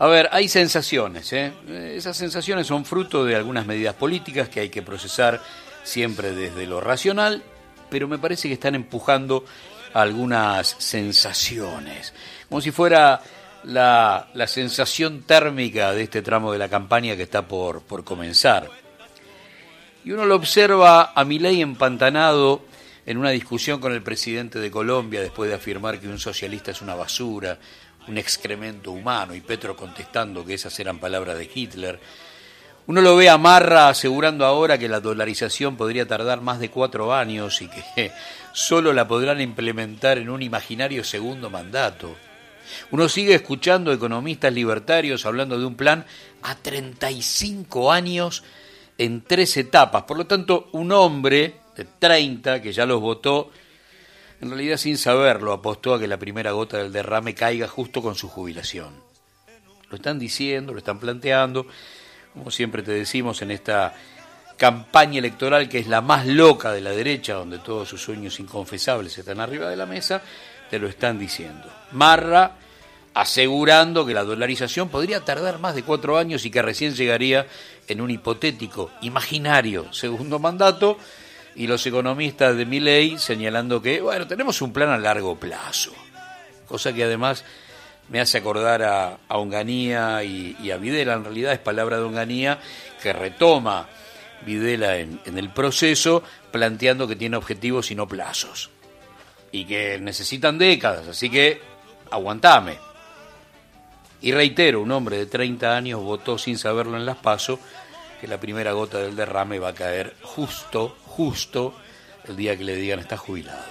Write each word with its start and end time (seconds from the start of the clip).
A 0.00 0.06
ver, 0.06 0.30
hay 0.32 0.48
sensaciones. 0.48 1.30
¿eh? 1.34 1.52
Esas 1.94 2.16
sensaciones 2.16 2.66
son 2.66 2.86
fruto 2.86 3.22
de 3.22 3.36
algunas 3.36 3.66
medidas 3.66 3.94
políticas 3.94 4.48
que 4.48 4.60
hay 4.60 4.70
que 4.70 4.80
procesar 4.80 5.42
siempre 5.82 6.32
desde 6.32 6.66
lo 6.66 6.80
racional, 6.80 7.42
pero 7.90 8.08
me 8.08 8.16
parece 8.16 8.48
que 8.48 8.54
están 8.54 8.74
empujando 8.74 9.44
algunas 9.92 10.74
sensaciones, 10.78 12.14
como 12.48 12.62
si 12.62 12.70
fuera 12.70 13.20
la, 13.64 14.30
la, 14.32 14.46
sensación 14.46 15.22
térmica 15.24 15.92
de 15.92 16.04
este 16.04 16.22
tramo 16.22 16.50
de 16.50 16.58
la 16.58 16.70
campaña 16.70 17.14
que 17.14 17.24
está 17.24 17.46
por, 17.46 17.82
por 17.82 18.02
comenzar. 18.02 18.70
Y 20.02 20.12
uno 20.12 20.24
lo 20.24 20.36
observa 20.36 21.12
a 21.14 21.24
Milei 21.26 21.60
empantanado 21.60 22.62
en 23.04 23.18
una 23.18 23.30
discusión 23.30 23.80
con 23.80 23.92
el 23.92 24.02
presidente 24.02 24.60
de 24.60 24.70
Colombia 24.70 25.20
después 25.20 25.50
de 25.50 25.56
afirmar 25.56 26.00
que 26.00 26.08
un 26.08 26.18
socialista 26.18 26.70
es 26.70 26.80
una 26.80 26.94
basura, 26.94 27.58
un 28.10 28.18
excremento 28.18 28.90
humano, 28.90 29.34
y 29.34 29.40
Petro 29.40 29.76
contestando 29.76 30.44
que 30.44 30.54
esas 30.54 30.78
eran 30.80 30.98
palabras 30.98 31.38
de 31.38 31.48
Hitler. 31.52 32.00
Uno 32.86 33.00
lo 33.02 33.14
ve 33.14 33.28
a 33.28 33.88
asegurando 33.88 34.44
ahora 34.44 34.76
que 34.76 34.88
la 34.88 34.98
dolarización 34.98 35.76
podría 35.76 36.08
tardar 36.08 36.40
más 36.40 36.58
de 36.58 36.70
cuatro 36.70 37.14
años 37.14 37.62
y 37.62 37.68
que 37.68 38.10
solo 38.52 38.92
la 38.92 39.06
podrán 39.06 39.40
implementar 39.40 40.18
en 40.18 40.28
un 40.28 40.42
imaginario 40.42 41.04
segundo 41.04 41.50
mandato. 41.50 42.16
Uno 42.90 43.08
sigue 43.08 43.34
escuchando 43.34 43.92
economistas 43.92 44.52
libertarios 44.52 45.24
hablando 45.24 45.56
de 45.56 45.66
un 45.66 45.76
plan 45.76 46.04
a 46.42 46.56
35 46.56 47.92
años 47.92 48.42
en 48.98 49.22
tres 49.22 49.56
etapas. 49.56 50.02
Por 50.02 50.18
lo 50.18 50.26
tanto, 50.26 50.68
un 50.72 50.90
hombre 50.90 51.60
de 51.76 51.84
30 51.84 52.60
que 52.60 52.72
ya 52.72 52.86
los 52.86 53.00
votó, 53.00 53.50
en 54.40 54.48
realidad 54.48 54.76
sin 54.76 54.96
saberlo, 54.96 55.52
apostó 55.52 55.94
a 55.94 56.00
que 56.00 56.06
la 56.06 56.18
primera 56.18 56.52
gota 56.52 56.78
del 56.78 56.92
derrame 56.92 57.34
caiga 57.34 57.68
justo 57.68 58.00
con 58.02 58.14
su 58.14 58.28
jubilación. 58.28 58.94
Lo 59.90 59.96
están 59.96 60.18
diciendo, 60.18 60.72
lo 60.72 60.78
están 60.78 60.98
planteando, 60.98 61.66
como 62.32 62.50
siempre 62.50 62.82
te 62.82 62.92
decimos 62.92 63.42
en 63.42 63.50
esta 63.50 63.94
campaña 64.56 65.18
electoral 65.18 65.68
que 65.68 65.78
es 65.78 65.88
la 65.88 66.00
más 66.00 66.26
loca 66.26 66.72
de 66.72 66.80
la 66.80 66.90
derecha, 66.90 67.34
donde 67.34 67.58
todos 67.58 67.88
sus 67.88 68.02
sueños 68.02 68.38
inconfesables 68.40 69.16
están 69.18 69.40
arriba 69.40 69.68
de 69.68 69.76
la 69.76 69.86
mesa, 69.86 70.22
te 70.70 70.78
lo 70.78 70.88
están 70.88 71.18
diciendo. 71.18 71.68
Marra 71.92 72.56
asegurando 73.14 74.06
que 74.06 74.14
la 74.14 74.22
dolarización 74.22 74.88
podría 74.88 75.24
tardar 75.24 75.58
más 75.58 75.74
de 75.74 75.82
cuatro 75.82 76.16
años 76.16 76.44
y 76.44 76.50
que 76.50 76.62
recién 76.62 76.94
llegaría 76.94 77.46
en 77.88 78.00
un 78.00 78.10
hipotético, 78.10 78.90
imaginario 79.02 79.92
segundo 79.92 80.38
mandato, 80.38 80.96
y 81.54 81.66
los 81.66 81.84
economistas 81.86 82.56
de 82.56 82.66
Milley 82.66 83.18
señalando 83.18 83.82
que, 83.82 84.00
bueno, 84.00 84.26
tenemos 84.26 84.62
un 84.62 84.72
plan 84.72 84.90
a 84.90 84.98
largo 84.98 85.36
plazo, 85.36 85.92
cosa 86.66 86.92
que 86.92 87.04
además 87.04 87.44
me 88.08 88.20
hace 88.20 88.38
acordar 88.38 88.82
a, 88.82 89.18
a 89.28 89.38
Onganía 89.38 90.22
y, 90.24 90.70
a 90.70 90.76
Videla, 90.76 91.14
en 91.14 91.24
realidad 91.24 91.52
es 91.52 91.58
palabra 91.58 91.96
de 91.96 92.04
Onganía 92.04 92.58
que 93.02 93.12
retoma 93.12 93.88
Videla 94.44 94.96
en, 94.96 95.20
en 95.24 95.38
el 95.38 95.50
proceso, 95.50 96.22
planteando 96.50 97.06
que 97.06 97.16
tiene 97.16 97.36
objetivos 97.36 97.90
y 97.90 97.94
no 97.94 98.08
plazos, 98.08 98.70
y 99.52 99.64
que 99.64 99.98
necesitan 99.98 100.58
décadas, 100.58 101.08
así 101.08 101.30
que 101.30 101.60
aguantame. 102.10 102.78
Y 104.22 104.32
reitero, 104.32 104.82
un 104.82 104.90
hombre 104.92 105.16
de 105.16 105.26
30 105.26 105.76
años 105.76 106.02
votó 106.02 106.36
sin 106.36 106.58
saberlo 106.58 106.96
en 106.96 107.06
las 107.06 107.16
pasos 107.16 107.58
que 108.20 108.28
la 108.28 108.38
primera 108.38 108.72
gota 108.72 108.98
del 108.98 109.16
derrame 109.16 109.58
va 109.58 109.68
a 109.68 109.74
caer 109.74 110.14
justo, 110.22 110.96
justo 111.06 111.74
el 112.28 112.36
día 112.36 112.56
que 112.56 112.64
le 112.64 112.76
digan 112.76 112.98
está 112.98 113.16
jubilado. 113.16 113.64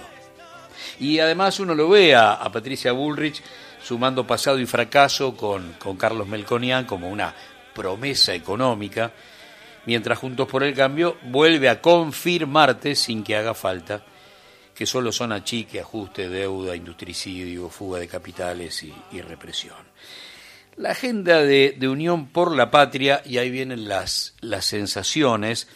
Y 0.98 1.18
además 1.20 1.60
uno 1.60 1.74
lo 1.74 1.88
ve 1.88 2.14
a, 2.16 2.38
Patricia 2.52 2.92
Bullrich 2.92 3.42
sumando 3.82 4.26
pasado 4.26 4.58
y 4.58 4.66
fracaso 4.66 5.36
con, 5.36 5.74
con 5.74 5.96
Carlos 5.96 6.26
Melconian 6.26 6.84
como 6.84 7.08
una 7.08 7.34
promesa 7.74 8.34
económica, 8.34 9.12
mientras 9.86 10.18
Juntos 10.18 10.48
por 10.48 10.64
el 10.64 10.74
Cambio 10.74 11.16
vuelve 11.22 11.68
a 11.68 11.80
confirmarte 11.80 12.94
sin 12.94 13.22
que 13.22 13.36
haga 13.36 13.54
falta 13.54 14.02
que 14.74 14.86
solo 14.86 15.12
son 15.12 15.32
achique, 15.32 15.80
ajuste, 15.80 16.28
deuda, 16.28 16.74
industricidio, 16.74 17.68
fuga 17.68 17.98
de 17.98 18.08
capitales 18.08 18.82
y 18.82 19.20
represión 19.20 19.76
la 20.80 20.92
agenda 20.92 21.42
de, 21.42 21.76
Unión 21.88 22.28
por 22.28 22.56
la 22.56 22.70
Patria, 22.70 23.20
y 23.26 23.36
ahí 23.36 23.50
vienen 23.50 23.86
las, 23.86 24.34
sensaciones, 24.60 25.68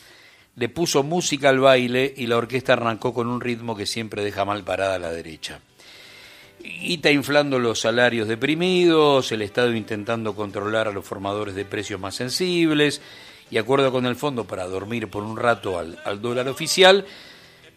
le 0.56 0.70
puso 0.70 1.02
música 1.02 1.50
al 1.50 1.60
baile 1.60 2.14
y 2.16 2.26
la 2.26 2.38
orquesta 2.38 2.72
arrancó 2.72 3.12
con 3.12 3.26
un 3.26 3.42
ritmo 3.42 3.76
que 3.76 3.84
siempre 3.84 4.24
deja 4.24 4.46
mal 4.46 4.64
parada 4.64 4.94
a 4.94 4.98
la 4.98 5.12
derecha. 5.12 5.60
Y 6.62 7.06
inflando 7.06 7.58
los 7.58 7.80
salarios 7.80 8.28
deprimidos, 8.28 9.30
el 9.30 9.42
Estado 9.42 9.74
intentando 9.74 10.34
controlar 10.34 10.88
a 10.88 10.92
los 10.92 11.04
formadores 11.04 11.54
de 11.54 11.66
precios 11.66 12.00
más 12.00 12.14
sensibles, 12.14 13.02
y 13.50 13.58
acuerdo 13.58 13.92
con 13.92 14.06
el 14.06 14.16
fondo 14.16 14.46
para 14.46 14.64
dormir 14.64 15.08
por 15.10 15.22
un 15.22 15.36
rato 15.36 15.78
al 15.78 16.22
dólar 16.22 16.48
oficial, 16.48 17.04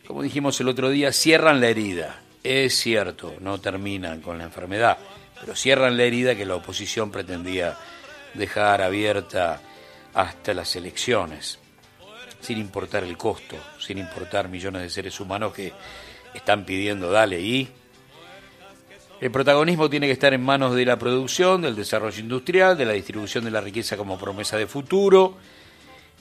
como 0.08 0.24
dijimos 0.24 0.62
el 0.62 0.70
otro 0.70 0.90
día, 0.90 1.12
cierran 1.12 1.60
la 1.60 1.68
herida. 1.68 2.22
Es 2.42 2.76
cierto, 2.76 3.34
no 3.42 3.60
terminan 3.60 4.22
con 4.22 4.38
la 4.38 4.46
enfermedad 4.46 4.98
pero 5.40 5.56
cierran 5.56 5.98
la 5.98 6.04
herida 6.04 6.36
que 6.36 6.46
la 6.46 6.56
oposición 6.56 7.12
pretendía 7.12 7.78
dejar 8.34 8.82
abierta 8.82 9.62
hasta 10.14 10.54
las 10.54 10.76
elecciones, 10.76 11.60
sin 12.42 12.58
importar 12.58 13.04
el 13.04 13.18
costo, 13.18 13.56
sin 13.80 13.98
importar 13.98 14.50
millones 14.50 14.82
de 14.82 14.90
seres 14.90 15.20
humanos 15.20 15.54
que 15.54 15.74
están 16.34 16.66
pidiendo 16.66 17.12
dale 17.12 17.40
y 17.40 17.70
el 19.20 19.32
protagonismo 19.32 19.90
tiene 19.90 20.06
que 20.06 20.14
estar 20.14 20.34
en 20.34 20.44
manos 20.44 20.76
de 20.76 20.86
la 20.86 21.00
producción, 21.00 21.64
del 21.64 21.76
desarrollo 21.76 22.20
industrial, 22.20 22.78
de 22.78 22.86
la 22.86 22.94
distribución 22.94 23.44
de 23.44 23.52
la 23.52 23.62
riqueza 23.62 23.98
como 23.98 24.18
promesa 24.18 24.58
de 24.58 24.68
futuro, 24.68 25.38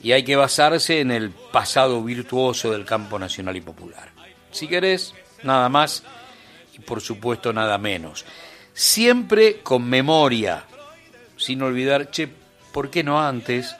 y 0.01 0.13
hay 0.13 0.23
que 0.23 0.35
basarse 0.35 0.99
en 0.99 1.11
el 1.11 1.29
pasado 1.29 2.03
virtuoso 2.03 2.71
del 2.71 2.85
campo 2.85 3.19
nacional 3.19 3.55
y 3.55 3.61
popular. 3.61 4.09
Si 4.51 4.67
querés, 4.67 5.13
nada 5.43 5.69
más 5.69 6.03
y 6.75 6.79
por 6.79 7.01
supuesto 7.01 7.53
nada 7.53 7.77
menos 7.77 8.25
siempre 8.77 9.61
con 9.63 9.89
memoria, 9.89 10.63
sin 11.35 11.63
olvidar, 11.63 12.11
che, 12.11 12.29
¿por 12.71 12.91
qué 12.91 13.03
no 13.03 13.19
antes? 13.19 13.75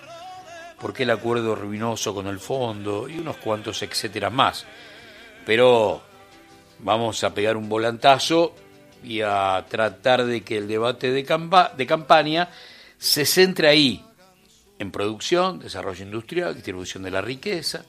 ¿Por 0.82 0.92
qué 0.92 1.04
el 1.04 1.12
acuerdo 1.12 1.54
ruinoso 1.54 2.16
con 2.16 2.26
el 2.26 2.40
fondo? 2.40 3.08
Y 3.08 3.20
unos 3.20 3.38
cuantos 3.38 3.84
etcétera 3.84 4.32
más. 4.32 4.66
Pero 5.46 6.02
vamos 6.80 7.24
a 7.24 7.32
pegar 7.32 7.58
un 7.58 7.70
volantazo 7.70 8.56
y 9.04 9.22
a 9.22 9.64
tratar 9.70 10.26
de 10.26 10.42
que 10.42 10.58
el 10.58 10.68
debate 10.68 11.12
de, 11.12 11.24
de 11.78 11.86
campaña 11.86 12.50
se 12.98 13.28
centre 13.28 13.68
ahí, 13.68 14.04
en 14.80 14.92
producción, 14.92 15.60
desarrollo 15.60 16.04
industrial, 16.04 16.56
distribución 16.56 17.04
de 17.04 17.12
la 17.12 17.22
riqueza, 17.22 17.86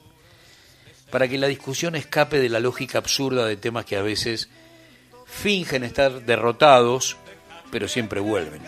para 1.09 1.27
que 1.27 1.39
la 1.39 1.47
discusión 1.47 1.95
escape 1.95 2.37
de 2.39 2.49
la 2.49 2.59
lógica 2.59 2.99
absurda 2.99 3.47
de 3.47 3.57
temas 3.57 3.85
que 3.85 3.97
a 3.97 4.03
veces 4.03 4.47
fingen 5.29 5.83
estar 5.83 6.21
derrotados, 6.25 7.17
pero 7.71 7.87
siempre 7.87 8.19
vuelven. 8.19 8.61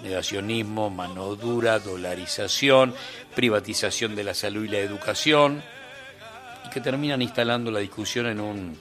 Negacionismo, 0.00 0.90
mano 0.90 1.36
dura, 1.36 1.78
dolarización, 1.78 2.94
privatización 3.34 4.16
de 4.16 4.24
la 4.24 4.34
salud 4.34 4.64
y 4.64 4.68
la 4.68 4.78
educación, 4.78 5.62
y 6.66 6.70
que 6.70 6.80
terminan 6.80 7.20
instalando 7.22 7.70
la 7.70 7.80
discusión 7.80 8.26
en 8.26 8.40
un, 8.40 8.78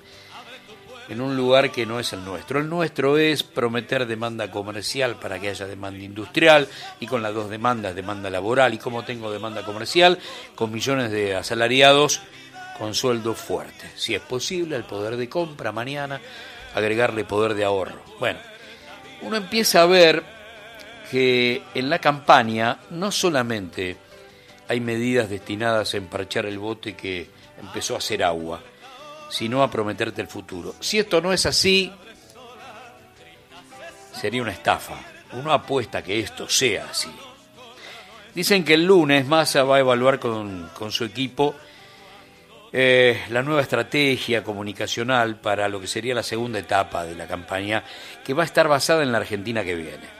en 1.09 1.21
un 1.21 1.35
lugar 1.35 1.71
que 1.71 1.85
no 1.85 1.99
es 1.99 2.13
el 2.13 2.23
nuestro. 2.23 2.59
El 2.59 2.69
nuestro 2.69 3.17
es 3.17 3.43
prometer 3.43 4.07
demanda 4.07 4.49
comercial 4.49 5.17
para 5.19 5.39
que 5.39 5.49
haya 5.49 5.67
demanda 5.67 6.03
industrial 6.03 6.67
y 7.01 7.05
con 7.05 7.21
las 7.21 7.33
dos 7.33 7.49
demandas, 7.49 7.95
demanda 7.95 8.29
laboral 8.29 8.73
y 8.73 8.77
como 8.77 9.03
tengo 9.03 9.31
demanda 9.31 9.65
comercial, 9.65 10.17
con 10.55 10.71
millones 10.71 11.11
de 11.11 11.35
asalariados 11.35 12.21
con 12.77 12.95
sueldo 12.95 13.35
fuerte. 13.35 13.91
Si 13.97 14.15
es 14.15 14.21
posible, 14.21 14.77
el 14.77 14.85
poder 14.85 15.17
de 15.17 15.27
compra 15.27 15.73
mañana 15.73 16.21
agregarle 16.73 17.23
poder 17.23 17.53
de 17.53 17.65
ahorro. 17.65 18.01
Bueno, 18.19 18.39
uno 19.21 19.37
empieza 19.37 19.81
a 19.81 19.85
ver 19.85 20.23
que 21.09 21.63
en 21.73 21.89
la 21.89 21.99
campaña 21.99 22.79
no 22.91 23.11
solamente 23.11 23.97
hay 24.67 24.79
medidas 24.79 25.29
destinadas 25.29 25.93
a 25.93 25.97
emparchar 25.97 26.45
el 26.45 26.59
bote 26.59 26.95
que 26.95 27.29
empezó 27.59 27.95
a 27.95 27.97
hacer 27.97 28.23
agua, 28.23 28.61
sino 29.29 29.63
a 29.63 29.71
prometerte 29.71 30.21
el 30.21 30.27
futuro. 30.27 30.75
Si 30.79 30.99
esto 30.99 31.21
no 31.21 31.33
es 31.33 31.45
así, 31.45 31.91
sería 34.13 34.41
una 34.41 34.51
estafa. 34.51 34.95
Uno 35.33 35.51
apuesta 35.53 36.03
que 36.03 36.19
esto 36.19 36.47
sea 36.47 36.87
así. 36.91 37.11
Dicen 38.33 38.63
que 38.63 38.75
el 38.75 38.85
lunes 38.85 39.27
Massa 39.27 39.63
va 39.63 39.77
a 39.77 39.79
evaluar 39.79 40.19
con, 40.19 40.69
con 40.73 40.91
su 40.91 41.03
equipo 41.03 41.55
eh, 42.71 43.21
la 43.29 43.41
nueva 43.41 43.61
estrategia 43.61 44.43
comunicacional 44.43 45.39
para 45.39 45.67
lo 45.69 45.79
que 45.81 45.87
sería 45.87 46.13
la 46.13 46.23
segunda 46.23 46.59
etapa 46.59 47.05
de 47.05 47.15
la 47.15 47.27
campaña, 47.27 47.83
que 48.23 48.33
va 48.33 48.43
a 48.43 48.45
estar 48.45 48.67
basada 48.67 49.03
en 49.03 49.11
la 49.11 49.17
Argentina 49.17 49.63
que 49.63 49.75
viene. 49.75 50.19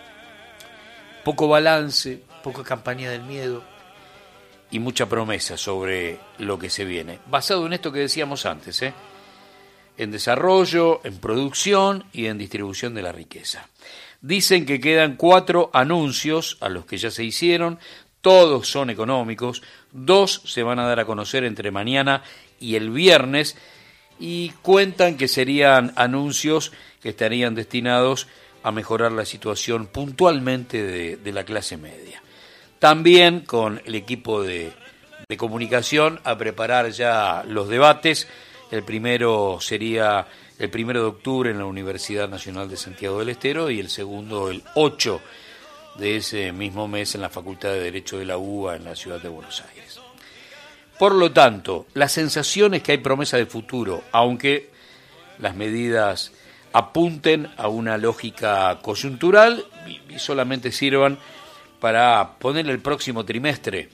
Poco 1.24 1.48
balance, 1.48 2.22
poca 2.44 2.64
campaña 2.64 3.12
del 3.12 3.24
miedo 3.24 3.64
y 4.72 4.80
mucha 4.80 5.08
promesa 5.08 5.58
sobre 5.58 6.20
lo 6.38 6.58
que 6.58 6.70
se 6.70 6.86
viene. 6.86 7.20
Basado 7.28 7.66
en 7.66 7.74
esto 7.74 7.92
que 7.92 8.00
decíamos 8.00 8.46
antes, 8.46 8.82
¿eh? 8.82 8.94
en 9.98 10.12
desarrollo, 10.12 11.02
en 11.04 11.18
producción 11.18 12.06
y 12.14 12.28
en 12.28 12.38
distribución 12.38 12.96
de 12.96 13.02
la 13.02 13.12
riqueza. 13.12 13.68
Dicen 14.22 14.66
que 14.66 14.80
quedan 14.80 15.18
cuatro 15.18 15.70
anuncios 15.74 16.58
a 16.62 16.70
los 16.70 16.86
que 16.86 16.98
ya 16.98 17.12
se 17.12 17.24
hicieron, 17.24 17.80
todos 18.22 18.70
son 18.70 18.90
económicos, 18.90 19.62
dos 19.92 20.42
se 20.46 20.64
van 20.64 20.80
a 20.80 20.88
dar 20.88 21.00
a 21.00 21.06
conocer 21.06 21.44
entre 21.44 21.72
mañana 21.72 22.24
y 22.60 22.76
el 22.76 22.90
viernes 22.90 23.56
y 24.20 24.50
cuentan 24.62 25.18
que 25.18 25.28
serían 25.28 25.94
anuncios 25.96 26.72
que 27.02 27.10
estarían 27.10 27.56
destinados 27.56 28.28
a 28.64 28.72
mejorar 28.72 29.14
la 29.14 29.26
situación 29.26 29.88
puntualmente 29.88 30.84
de, 31.18 31.32
la 31.32 31.46
clase 31.46 31.78
media. 31.78 32.22
También 32.80 33.42
con 33.42 33.82
el 33.86 33.96
equipo 33.96 34.44
de, 34.44 34.74
de 35.28 35.38
comunicación 35.38 36.20
a 36.26 36.38
preparar 36.38 36.90
ya 36.92 37.44
los 37.48 37.70
debates. 37.70 38.28
El 38.72 38.84
primero 38.84 39.60
sería 39.62 40.28
el 40.60 40.70
primero 40.70 41.02
de 41.02 41.08
octubre 41.08 41.52
en 41.52 41.58
la 41.58 41.66
Universidad 41.66 42.28
Nacional 42.28 42.70
de 42.70 42.76
Santiago 42.76 43.20
del 43.20 43.30
Estero 43.30 43.72
y 43.72 43.80
el 43.80 43.90
segundo 43.90 44.52
el 44.52 44.62
8 44.76 45.14
de 45.14 45.49
ese 46.02 46.52
mismo 46.52 46.88
mes 46.88 47.16
en 47.16 47.22
la 47.22 47.30
Facultad 47.30 47.70
de 47.70 47.82
Derecho 47.82 48.18
de 48.18 48.26
la 48.26 48.38
UBA 48.38 48.78
en 48.78 48.86
la 48.86 48.96
ciudad 48.96 49.22
de 49.22 49.30
Buenos 49.30 49.64
Aires. 49.70 50.00
Por 50.98 51.16
lo 51.16 51.32
tanto, 51.32 51.88
la 51.94 52.10
sensación 52.10 52.74
es 52.74 52.84
que 52.84 52.92
hay 52.94 52.98
promesa 52.98 53.38
de 53.38 53.46
futuro, 53.46 54.04
aunque 54.12 54.70
las 55.40 55.56
medidas 55.56 56.32
apunten 56.74 57.50
a 57.58 57.68
una 57.68 57.98
lógica 57.98 58.80
coyuntural 58.82 59.66
y 60.10 60.20
solamente 60.20 60.72
sirvan 60.72 61.18
para 61.80 62.38
poner 62.38 62.70
el 62.70 62.80
próximo 62.80 63.24
trimestre, 63.24 63.90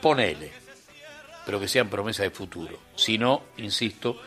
ponele, 0.00 0.50
pero 1.44 1.60
que 1.60 1.68
sean 1.68 1.88
promesa 1.88 2.22
de 2.22 2.30
futuro. 2.30 2.78
Si 2.96 3.18
no, 3.18 3.42
insisto, 3.58 4.18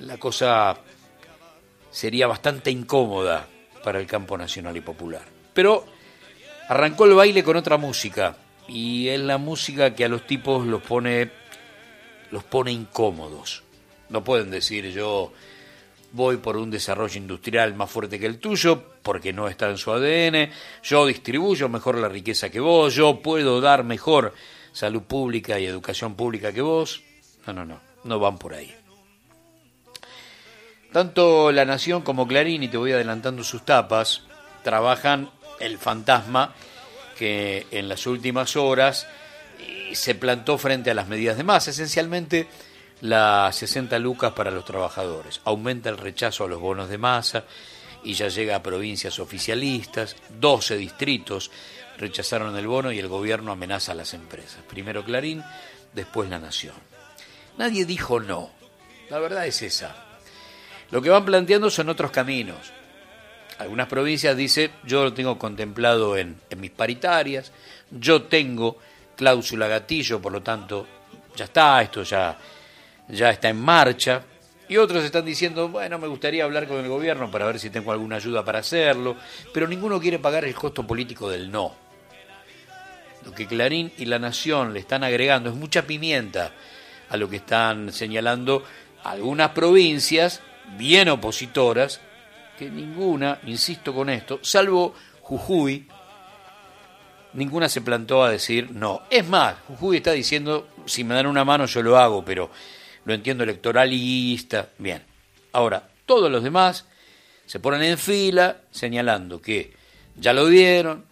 la 0.00 0.18
cosa 0.18 0.76
sería 1.90 2.26
bastante 2.26 2.70
incómoda 2.70 3.46
para 3.82 3.98
el 3.98 4.06
campo 4.06 4.38
nacional 4.38 4.76
y 4.76 4.80
popular. 4.80 5.35
Pero 5.56 5.86
arrancó 6.68 7.06
el 7.06 7.14
baile 7.14 7.42
con 7.42 7.56
otra 7.56 7.78
música 7.78 8.36
y 8.68 9.08
es 9.08 9.18
la 9.18 9.38
música 9.38 9.94
que 9.94 10.04
a 10.04 10.08
los 10.08 10.26
tipos 10.26 10.66
los 10.66 10.82
pone 10.82 11.30
los 12.30 12.44
pone 12.44 12.72
incómodos. 12.72 13.62
No 14.10 14.22
pueden 14.22 14.50
decir 14.50 14.90
yo 14.90 15.32
voy 16.12 16.36
por 16.36 16.58
un 16.58 16.70
desarrollo 16.70 17.16
industrial 17.16 17.74
más 17.74 17.90
fuerte 17.90 18.20
que 18.20 18.26
el 18.26 18.38
tuyo 18.38 18.82
porque 19.00 19.32
no 19.32 19.48
está 19.48 19.70
en 19.70 19.78
su 19.78 19.92
ADN, 19.92 20.50
yo 20.82 21.06
distribuyo 21.06 21.70
mejor 21.70 21.96
la 21.96 22.08
riqueza 22.10 22.50
que 22.50 22.60
vos, 22.60 22.94
yo 22.94 23.22
puedo 23.22 23.62
dar 23.62 23.82
mejor 23.82 24.34
salud 24.72 25.04
pública 25.04 25.58
y 25.58 25.64
educación 25.64 26.16
pública 26.16 26.52
que 26.52 26.60
vos. 26.60 27.02
No, 27.46 27.54
no, 27.54 27.64
no, 27.64 27.80
no 28.04 28.18
van 28.18 28.36
por 28.36 28.52
ahí. 28.52 28.74
Tanto 30.92 31.50
La 31.50 31.64
Nación 31.64 32.02
como 32.02 32.26
Clarín, 32.26 32.62
y 32.62 32.68
te 32.68 32.76
voy 32.76 32.92
adelantando 32.92 33.42
sus 33.42 33.64
tapas, 33.64 34.22
trabajan 34.66 35.30
el 35.60 35.78
fantasma 35.78 36.54
que 37.16 37.66
en 37.70 37.88
las 37.88 38.06
últimas 38.06 38.56
horas 38.56 39.06
eh, 39.58 39.94
se 39.94 40.14
plantó 40.14 40.58
frente 40.58 40.90
a 40.90 40.94
las 40.94 41.08
medidas 41.08 41.36
de 41.36 41.44
más, 41.44 41.66
esencialmente 41.68 42.48
las 43.00 43.56
60 43.56 43.98
lucas 43.98 44.32
para 44.32 44.50
los 44.50 44.64
trabajadores. 44.64 45.40
Aumenta 45.44 45.88
el 45.88 45.98
rechazo 45.98 46.44
a 46.44 46.48
los 46.48 46.60
bonos 46.60 46.88
de 46.88 46.98
masa 46.98 47.44
y 48.04 48.14
ya 48.14 48.28
llega 48.28 48.56
a 48.56 48.62
provincias 48.62 49.18
oficialistas, 49.18 50.16
12 50.38 50.76
distritos 50.76 51.50
rechazaron 51.98 52.56
el 52.56 52.66
bono 52.66 52.92
y 52.92 52.98
el 52.98 53.08
gobierno 53.08 53.52
amenaza 53.52 53.92
a 53.92 53.94
las 53.94 54.14
empresas. 54.14 54.62
Primero 54.68 55.04
Clarín, 55.04 55.42
después 55.92 56.28
La 56.28 56.38
Nación. 56.38 56.74
Nadie 57.56 57.86
dijo 57.86 58.20
no, 58.20 58.50
la 59.08 59.18
verdad 59.18 59.46
es 59.46 59.62
esa. 59.62 59.96
Lo 60.90 61.02
que 61.02 61.10
van 61.10 61.24
planteando 61.24 61.70
son 61.70 61.88
otros 61.88 62.10
caminos. 62.10 62.72
Algunas 63.58 63.88
provincias 63.88 64.36
dicen, 64.36 64.70
yo 64.84 65.04
lo 65.04 65.14
tengo 65.14 65.38
contemplado 65.38 66.16
en, 66.16 66.36
mis 66.58 66.70
paritarias, 66.70 67.52
yo 67.90 68.24
tengo 68.24 68.78
cláusula 69.16 69.66
gatillo, 69.66 70.20
por 70.20 70.32
lo 70.32 70.42
tanto, 70.42 70.86
ya 71.34 71.46
está, 71.46 71.80
esto 71.80 72.02
ya, 72.02 72.36
ya 73.08 73.30
está 73.30 73.48
en 73.48 73.60
marcha. 73.60 74.22
Y 74.68 74.76
otros 74.76 75.04
están 75.04 75.24
diciendo, 75.24 75.68
bueno, 75.68 75.98
me 75.98 76.08
gustaría 76.08 76.44
hablar 76.44 76.66
con 76.66 76.78
el 76.78 76.88
gobierno 76.88 77.30
para 77.30 77.46
ver 77.46 77.58
si 77.58 77.70
tengo 77.70 77.92
alguna 77.92 78.16
ayuda 78.16 78.44
para 78.44 78.58
hacerlo, 78.58 79.16
pero 79.54 79.66
ninguno 79.68 80.00
quiere 80.00 80.18
pagar 80.18 80.44
el 80.44 80.54
costo 80.54 80.86
político 80.86 81.30
del 81.30 81.50
no. 81.50 81.72
Lo 83.24 83.32
que 83.32 83.46
Clarín 83.46 83.92
y 83.96 84.04
La 84.04 84.18
Nación 84.18 84.74
le 84.74 84.80
están 84.80 85.02
agregando 85.02 85.50
es 85.50 85.56
mucha 85.56 85.82
pimienta 85.86 86.52
a 87.08 87.16
lo 87.16 87.28
que 87.28 87.36
están 87.36 87.92
señalando 87.92 88.64
algunas 89.04 89.50
provincias 89.50 90.42
bien 90.76 91.08
opositoras, 91.08 92.00
que 92.58 92.70
ninguna, 92.70 93.40
insisto 93.46 93.94
con 93.94 94.08
esto, 94.10 94.40
salvo 94.42 94.94
Jujuy, 95.20 95.86
ninguna 97.34 97.68
se 97.68 97.80
plantó 97.80 98.24
a 98.24 98.30
decir 98.30 98.70
no. 98.70 99.02
Es 99.10 99.26
más, 99.28 99.56
Jujuy 99.68 99.98
está 99.98 100.12
diciendo, 100.12 100.68
si 100.86 101.04
me 101.04 101.14
dan 101.14 101.26
una 101.26 101.44
mano 101.44 101.66
yo 101.66 101.82
lo 101.82 101.98
hago, 101.98 102.24
pero 102.24 102.50
lo 103.04 103.14
entiendo 103.14 103.44
electoralista. 103.44 104.68
Bien, 104.78 105.02
ahora, 105.52 105.88
todos 106.04 106.30
los 106.30 106.42
demás 106.42 106.86
se 107.46 107.60
ponen 107.60 107.82
en 107.82 107.98
fila 107.98 108.58
señalando 108.70 109.40
que 109.40 109.72
ya 110.16 110.32
lo 110.32 110.46
dieron, 110.46 111.04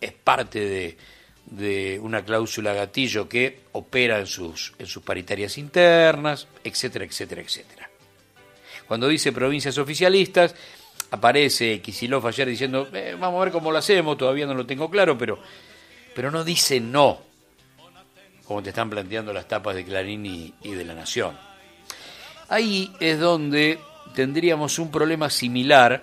es 0.00 0.12
parte 0.12 0.60
de, 0.60 0.96
de 1.46 1.98
una 2.00 2.24
cláusula 2.24 2.72
gatillo 2.72 3.28
que 3.28 3.60
opera 3.72 4.18
en 4.18 4.26
sus, 4.26 4.72
en 4.78 4.86
sus 4.86 5.02
paritarias 5.02 5.58
internas, 5.58 6.46
etcétera, 6.62 7.04
etcétera, 7.04 7.42
etcétera. 7.42 7.90
Cuando 8.86 9.08
dice 9.08 9.32
provincias 9.32 9.78
oficialistas, 9.78 10.54
aparece 11.10 11.80
Kisilov 11.80 12.26
ayer 12.26 12.48
diciendo, 12.48 12.88
eh, 12.92 13.16
vamos 13.18 13.40
a 13.40 13.44
ver 13.44 13.52
cómo 13.52 13.72
lo 13.72 13.78
hacemos, 13.78 14.16
todavía 14.16 14.46
no 14.46 14.54
lo 14.54 14.66
tengo 14.66 14.90
claro, 14.90 15.16
pero, 15.16 15.38
pero 16.14 16.30
no 16.30 16.44
dice 16.44 16.80
no, 16.80 17.18
como 18.44 18.62
te 18.62 18.70
están 18.70 18.90
planteando 18.90 19.32
las 19.32 19.48
tapas 19.48 19.74
de 19.76 19.84
Clarín 19.84 20.26
y, 20.26 20.52
de 20.62 20.84
La 20.84 20.94
Nación. 20.94 21.36
Ahí 22.48 22.92
es 23.00 23.18
donde 23.18 23.78
tendríamos 24.14 24.78
un 24.78 24.90
problema 24.90 25.30
similar 25.30 26.02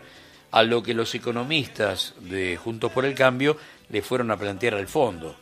a 0.51 0.63
lo 0.63 0.81
que 0.81 0.93
los 0.93 1.13
economistas 1.13 2.13
de 2.21 2.55
Juntos 2.55 2.91
por 2.91 3.05
el 3.05 3.15
Cambio 3.15 3.57
le 3.89 4.01
fueron 4.01 4.31
a 4.31 4.37
plantear 4.37 4.75
al 4.75 4.87
fondo. 4.87 5.35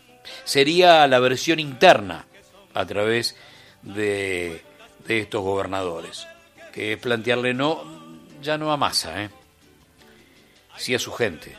Sería 0.43 1.07
la 1.07 1.19
versión 1.19 1.59
interna 1.59 2.25
a 2.73 2.85
través 2.85 3.35
de, 3.83 4.63
de 5.07 5.19
estos 5.19 5.43
gobernadores 5.43 6.27
que 6.75 6.91
es 6.91 6.99
plantearle 6.99 7.53
no, 7.53 7.81
ya 8.41 8.57
no 8.57 8.69
a 8.69 8.75
masa, 8.75 9.23
¿eh? 9.23 9.29
Sí 10.77 10.95
a 10.95 10.99
su 10.99 11.11
gente. 11.11 11.55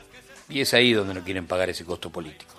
Y 0.48 0.60
es 0.60 0.74
ahí 0.74 0.92
donde 0.92 1.14
no 1.14 1.24
quieren 1.24 1.46
pagar 1.46 1.70
ese 1.70 1.84
costo 1.84 2.10
político. 2.10 2.54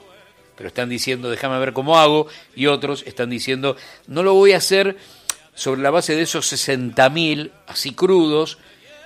Pero 0.55 0.67
están 0.67 0.89
diciendo, 0.89 1.29
déjame 1.29 1.59
ver 1.59 1.73
cómo 1.73 1.97
hago, 1.97 2.27
y 2.55 2.65
otros 2.65 3.03
están 3.05 3.29
diciendo, 3.29 3.77
no 4.07 4.23
lo 4.23 4.33
voy 4.33 4.53
a 4.53 4.57
hacer 4.57 4.97
sobre 5.53 5.81
la 5.81 5.91
base 5.91 6.15
de 6.15 6.23
esos 6.23 6.51
60.000, 6.51 7.51
así 7.67 7.93
crudos, 7.93 8.57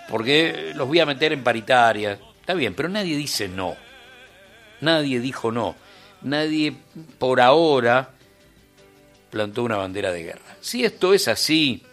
porque 0.10 0.74
los 0.76 0.88
voy 0.88 1.00
a 1.00 1.06
meter 1.06 1.34
en 1.34 1.44
paritaria. 1.44 2.20
Está 2.40 2.54
bien, 2.54 2.74
pero 2.74 2.90
nadie 2.90 3.18
dice 3.18 3.48
no. 3.48 3.76
Nadie 4.82 5.20
dijo 5.20 5.52
no. 5.52 5.76
Nadie 6.22 6.76
por 7.18 7.40
ahora 7.40 8.12
plantó 9.30 9.64
una 9.64 9.78
bandera 9.78 10.12
de 10.12 10.24
guerra. 10.24 10.58
Si 10.60 10.84
esto 10.84 11.14
es 11.14 11.28
así, 11.28 11.84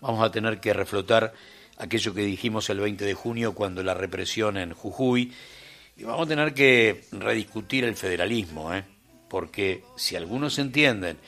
vamos 0.00 0.24
a 0.24 0.30
tener 0.30 0.60
que 0.60 0.72
reflotar 0.72 1.34
aquello 1.78 2.14
que 2.14 2.22
dijimos 2.22 2.70
el 2.70 2.80
20 2.80 3.04
de 3.04 3.14
junio 3.14 3.54
cuando 3.54 3.82
la 3.82 3.94
represión 3.94 4.56
en 4.56 4.72
Jujuy, 4.72 5.32
y 5.96 6.04
vamos 6.04 6.26
a 6.26 6.28
tener 6.28 6.54
que 6.54 7.04
rediscutir 7.12 7.84
el 7.84 7.94
federalismo, 7.94 8.74
¿eh? 8.74 8.84
porque 9.28 9.84
si 9.96 10.16
algunos 10.16 10.58
entienden 10.58 11.18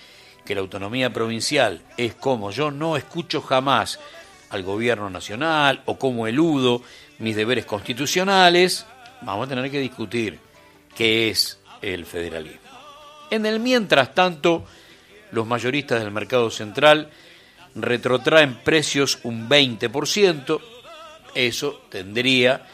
que 0.44 0.54
la 0.54 0.60
autonomía 0.60 1.12
provincial 1.12 1.82
es 1.96 2.14
como 2.14 2.50
yo 2.50 2.70
no 2.70 2.96
escucho 2.96 3.40
jamás 3.40 3.98
al 4.50 4.62
gobierno 4.62 5.10
nacional 5.10 5.82
o 5.86 5.98
como 5.98 6.26
eludo 6.26 6.82
mis 7.18 7.36
deberes 7.36 7.64
constitucionales, 7.64 8.86
vamos 9.22 9.46
a 9.46 9.48
tener 9.48 9.70
que 9.70 9.80
discutir 9.80 10.38
qué 10.94 11.30
es 11.30 11.58
el 11.82 12.06
federalismo. 12.06 12.60
En 13.30 13.44
el 13.46 13.60
mientras 13.60 14.14
tanto, 14.14 14.64
los 15.32 15.46
mayoristas 15.46 16.00
del 16.00 16.12
mercado 16.12 16.50
central 16.50 17.10
retrotraen 17.76 18.56
precios 18.56 19.18
un 19.23 19.49
20%, 19.49 20.61
eso 21.35 21.83
tendría 21.90 22.66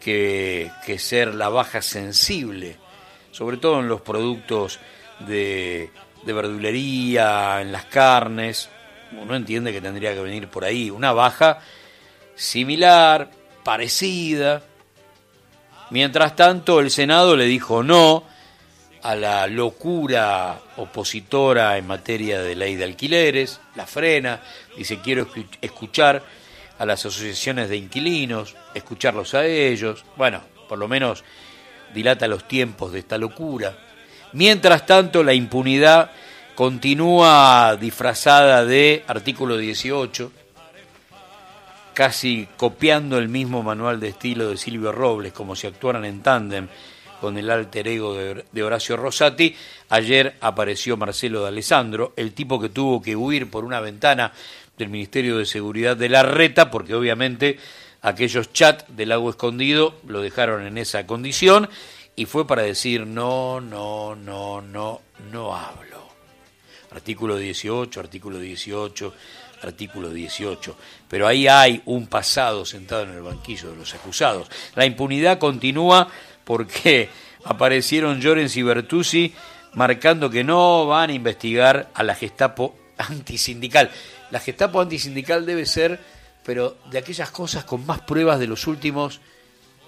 que, 0.00 0.70
ser 0.98 1.34
la 1.34 1.48
baja 1.48 1.82
sensible, 1.82 2.76
sobre 3.30 3.56
todo 3.56 3.80
en 3.80 3.88
los 3.88 4.00
productos 4.00 4.80
de, 5.20 5.90
de 6.24 6.32
verdulería, 6.32 7.60
en 7.60 7.72
las 7.72 7.84
carnes, 7.86 8.68
uno 9.12 9.34
entiende 9.34 9.72
que 9.72 9.80
tendría 9.80 10.14
que 10.14 10.20
venir 10.20 10.48
por 10.48 10.64
ahí, 10.64 10.90
una 10.90 11.12
baja 11.12 11.58
similar, 12.34 13.30
parecida. 13.64 14.62
Mientras 15.90 16.36
tanto, 16.36 16.80
el 16.80 16.90
Senado 16.90 17.36
le 17.36 17.44
dijo 17.46 17.82
no 17.82 18.24
a 19.02 19.14
la 19.14 19.46
locura 19.46 20.58
opositora 20.76 21.78
en 21.78 21.86
materia 21.86 22.40
de 22.40 22.54
ley 22.54 22.76
de 22.76 22.84
alquileres, 22.84 23.60
la 23.74 23.86
frena, 23.86 24.40
dice 24.76 25.00
quiero 25.02 25.26
escuchar 25.60 26.22
a 26.78 26.86
las 26.86 27.04
asociaciones 27.04 27.68
de 27.68 27.76
inquilinos, 27.76 28.56
escucharlos 28.74 29.34
a 29.34 29.44
ellos, 29.44 30.04
bueno, 30.16 30.42
por 30.68 30.78
lo 30.78 30.88
menos 30.88 31.24
dilata 31.94 32.28
los 32.28 32.46
tiempos 32.46 32.92
de 32.92 33.00
esta 33.00 33.18
locura. 33.18 33.76
Mientras 34.32 34.86
tanto, 34.86 35.24
la 35.24 35.34
impunidad 35.34 36.10
continúa 36.54 37.76
disfrazada 37.80 38.64
de 38.64 39.04
artículo 39.06 39.56
18, 39.56 40.30
casi 41.94 42.48
copiando 42.56 43.18
el 43.18 43.28
mismo 43.28 43.62
manual 43.62 43.98
de 43.98 44.08
estilo 44.08 44.50
de 44.50 44.56
Silvio 44.56 44.92
Robles, 44.92 45.32
como 45.32 45.56
si 45.56 45.66
actuaran 45.66 46.04
en 46.04 46.22
tándem 46.22 46.68
con 47.20 47.38
el 47.38 47.50
alter 47.50 47.86
ego 47.88 48.14
de 48.14 48.62
Horacio 48.62 48.96
Rosati. 48.96 49.54
Ayer 49.90 50.36
apareció 50.40 50.96
Marcelo 50.96 51.42
de 51.42 51.48
Alessandro, 51.48 52.12
el 52.16 52.32
tipo 52.32 52.60
que 52.60 52.68
tuvo 52.68 53.02
que 53.02 53.16
huir 53.16 53.50
por 53.50 53.64
una 53.64 53.80
ventana 53.80 54.32
del 54.76 54.88
Ministerio 54.88 55.38
de 55.38 55.46
Seguridad 55.46 55.96
de 55.96 56.08
la 56.08 56.22
Reta, 56.22 56.70
porque 56.70 56.94
obviamente 56.94 57.58
aquellos 58.02 58.52
chats 58.52 58.84
del 58.88 59.10
lago 59.10 59.30
escondido 59.30 59.94
lo 60.06 60.22
dejaron 60.22 60.66
en 60.66 60.78
esa 60.78 61.06
condición 61.06 61.68
y 62.16 62.24
fue 62.24 62.46
para 62.46 62.62
decir 62.62 63.06
no, 63.06 63.60
no, 63.60 64.16
no, 64.16 64.60
no, 64.60 65.00
no 65.30 65.54
hablo. 65.54 66.08
Artículo 66.90 67.36
18, 67.36 68.00
artículo 68.00 68.38
18, 68.38 69.14
artículo 69.62 70.10
18. 70.10 70.76
Pero 71.08 71.26
ahí 71.26 71.46
hay 71.46 71.82
un 71.86 72.06
pasado 72.06 72.64
sentado 72.64 73.04
en 73.04 73.10
el 73.10 73.22
banquillo 73.22 73.70
de 73.70 73.76
los 73.76 73.94
acusados. 73.94 74.48
La 74.74 74.86
impunidad 74.86 75.38
continúa 75.38 76.08
porque 76.44 77.08
aparecieron 77.44 78.20
Llorens 78.20 78.56
y 78.56 78.62
Bertuzzi 78.62 79.32
marcando 79.74 80.30
que 80.30 80.44
no 80.44 80.86
van 80.86 81.10
a 81.10 81.14
investigar 81.14 81.90
a 81.94 82.02
la 82.02 82.14
Gestapo 82.14 82.76
antisindical. 82.98 83.90
La 84.30 84.40
Gestapo 84.40 84.80
antisindical 84.80 85.46
debe 85.46 85.66
ser, 85.66 86.00
pero 86.44 86.76
de 86.90 86.98
aquellas 86.98 87.30
cosas 87.30 87.64
con 87.64 87.86
más 87.86 88.00
pruebas 88.00 88.38
de 88.38 88.46
los 88.46 88.66
últimos 88.66 89.20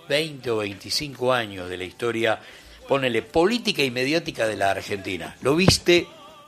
20 0.09 0.51
o 0.51 0.57
25 0.59 1.33
años 1.33 1.69
de 1.69 1.77
la 1.77 1.85
historia, 1.85 2.41
ponele 2.89 3.23
política 3.23 3.83
y 3.83 3.91
mediática 3.91 4.47
de 4.47 4.57
la 4.57 4.71
Argentina. 4.71 5.37
Lo 5.43 5.57
viste 5.57 6.07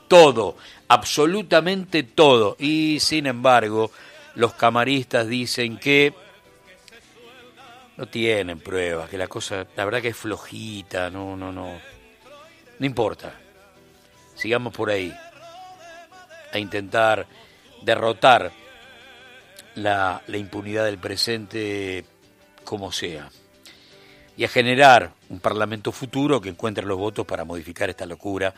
todo, 0.08 0.56
absolutamente 0.88 2.02
todo. 2.02 2.56
Y 2.58 2.98
sin 3.00 3.26
embargo, 3.26 3.90
los 4.34 4.54
camaristas 4.54 5.28
dicen 5.28 5.78
que 5.78 6.12
no 7.96 8.06
tienen 8.06 8.58
pruebas, 8.58 9.08
que 9.08 9.18
la 9.18 9.28
cosa, 9.28 9.66
la 9.76 9.84
verdad 9.84 10.02
que 10.02 10.08
es 10.08 10.16
flojita, 10.16 11.10
no, 11.10 11.36
no, 11.36 11.52
no. 11.52 11.80
No 12.78 12.86
importa. 12.86 13.38
Sigamos 14.34 14.74
por 14.74 14.90
ahí. 14.90 15.14
A 16.52 16.58
intentar 16.58 17.26
derrotar 17.82 18.52
la, 19.76 20.22
la 20.26 20.36
impunidad 20.36 20.84
del 20.84 20.98
presente 20.98 22.04
como 22.64 22.90
sea. 22.90 23.30
Y 24.36 24.44
a 24.44 24.48
generar 24.48 25.12
un 25.28 25.38
parlamento 25.38 25.92
futuro 25.92 26.40
que 26.40 26.48
encuentre 26.48 26.84
los 26.84 26.98
votos 26.98 27.24
para 27.24 27.44
modificar 27.44 27.90
esta 27.90 28.06
locura 28.06 28.54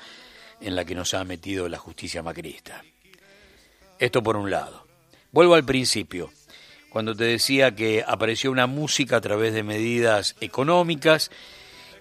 en 0.61 0.75
la 0.75 0.85
que 0.87 0.95
nos 0.95 1.12
ha 1.12 1.23
metido 1.25 1.69
la 1.69 1.78
justicia 1.78 2.23
macrista. 2.23 2.83
Esto 3.99 4.23
por 4.23 4.37
un 4.37 4.50
lado. 4.50 4.87
Vuelvo 5.33 5.55
al 5.55 5.64
principio 5.64 6.31
cuando 6.97 7.15
te 7.15 7.25
decía 7.25 7.75
que 7.75 8.03
apareció 8.09 8.50
una 8.50 8.67
música 8.67 9.19
a 9.19 9.21
través 9.21 9.53
de 9.53 9.62
medidas 9.62 10.35
económicas 10.41 11.31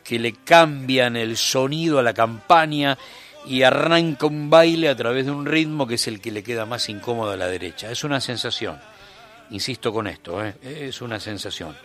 que 0.06 0.18
le 0.18 0.32
cambian 0.32 1.18
el 1.18 1.36
sonido 1.36 2.00
a 2.00 2.02
la 2.02 2.14
campaña 2.14 2.98
y 3.46 3.64
arranca 3.64 4.25
un 4.25 4.50
baile 4.50 4.88
a 4.88 4.96
través 4.96 5.25
de 5.25 5.34
un 5.34 5.46
ritmo 5.46 5.86
que 5.86 5.96
es 5.96 6.08
el 6.08 6.22
que 6.22 6.32
le 6.32 6.44
queda 6.44 6.66
más 6.66 6.88
incómodo 6.88 7.32
a 7.32 7.36
la 7.36 7.48
derecha. 7.48 7.92
Es 7.92 8.06
una 8.06 8.22
sensación, 8.22 8.80
insisto 9.50 9.92
con 9.92 10.08
esto, 10.08 10.42
¿eh? 10.42 10.56
es 10.64 11.02
una 11.02 11.20
sensación. 11.20 11.75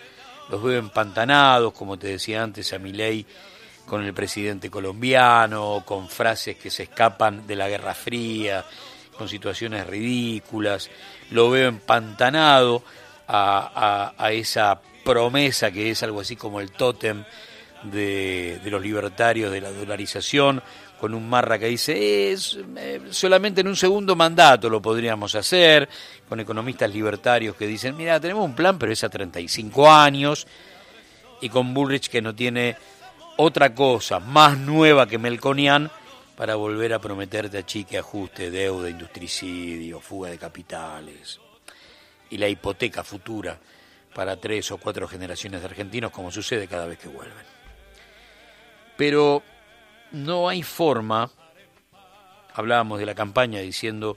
Los 0.49 0.62
veo 0.62 0.79
empantanados, 0.79 1.73
como 1.73 1.99
te 1.99 2.07
decía 2.07 2.45
antes, 2.45 2.73
a 2.73 2.79
mi 2.79 2.93
ley 2.93 3.26
con 3.87 4.05
el 4.05 4.14
presidente 4.14 4.71
colombiano, 4.71 5.83
con 5.85 6.09
frases 6.09 6.55
que 6.55 6.71
se 6.71 6.85
escapan 6.85 7.45
de 7.45 7.57
la 7.57 7.69
Guerra 7.69 7.93
Fría, 7.93 8.64
con 9.17 9.29
situaciones 9.29 9.87
ridículas. 9.87 10.90
Lo 11.31 11.50
veo 11.50 11.69
empantanado 11.69 12.83
a, 13.29 14.31
esa 14.33 14.81
promesa 15.05 15.71
que 15.71 15.90
es 15.90 16.02
algo 16.02 16.21
así 16.21 16.37
como 16.37 16.61
el 16.61 16.73
tótem 16.73 17.25
de, 17.85 18.61
los 18.64 18.83
libertarios 18.83 19.52
de 19.52 19.61
la 19.61 19.71
dolarización, 19.71 20.62
con 21.00 21.14
un 21.14 21.29
marra 21.29 21.59
que 21.59 21.67
dice, 21.67 22.33
es, 22.33 22.59
eh, 22.76 23.00
solamente 23.11 23.62
en 23.62 23.69
un 23.69 23.76
segundo 23.76 24.14
mandato 24.17 24.69
lo 24.69 24.83
podríamos 24.83 25.35
hacer, 25.35 25.88
con 26.29 26.40
economistas 26.40 26.93
libertarios 26.93 27.57
que 27.57 27.67
dicen, 27.67 27.97
mira, 27.97 28.21
tenemos 28.21 28.45
un 28.45 28.55
plan, 28.55 28.79
pero 28.79 28.93
es 28.93 29.02
a 29.02 29.09
35 29.09 29.90
años, 29.90 30.47
y 31.40 31.49
con 31.49 31.73
Bullrich 31.73 32.09
que 32.09 32.21
no 32.21 32.35
tiene 32.35 32.76
otra 33.37 33.75
cosa 33.75 34.21
más 34.21 34.59
nueva 34.59 35.07
que 35.07 35.17
Melconian 35.17 35.90
para 36.40 36.54
volver 36.54 36.94
a 36.94 36.99
prometerte 36.99 37.59
achique, 37.59 37.99
ajuste, 37.99 38.50
deuda, 38.50 38.88
industricidio, 38.88 40.00
fuga 40.00 40.30
de 40.30 40.38
capitales 40.38 41.38
y 42.30 42.38
la 42.38 42.49
hipoteca 42.49 43.04
futura 43.04 43.61
para 44.14 44.40
tres 44.40 44.70
o 44.70 44.78
cuatro 44.78 45.06
generaciones 45.06 45.61
de 45.61 45.66
argentinos, 45.66 46.11
como 46.11 46.30
sucede 46.30 46.66
cada 46.66 46.87
vez 46.87 46.99
que 46.99 47.09
vuelven. 47.09 47.44
Pero 48.97 49.42
no 50.12 50.49
hay 50.49 50.62
forma, 50.62 51.30
hablábamos 52.54 53.00
de 53.00 53.04
la 53.04 53.14
campaña 53.14 53.61
diciendo, 53.61 54.16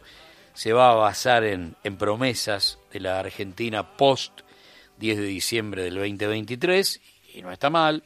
se 0.53 0.71
va 0.71 0.91
a 0.91 0.95
basar 0.95 1.43
en, 1.43 1.75
en 1.83 1.97
promesas 1.97 2.79
de 2.93 3.01
la 3.01 3.19
Argentina 3.19 3.97
post 3.97 4.43
10 4.97 5.17
de 5.17 5.25
diciembre 5.25 5.83
del 5.83 5.95
2023, 5.95 7.01
y 7.33 7.41
no 7.41 7.51
está 7.51 7.69
mal, 7.69 8.01